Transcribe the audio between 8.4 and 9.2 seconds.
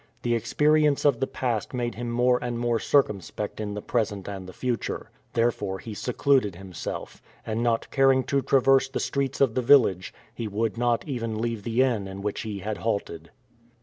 traverse the